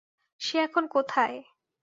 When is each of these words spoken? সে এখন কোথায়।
সে 0.41 0.55
এখন 0.57 0.83
কোথায়। 0.87 1.37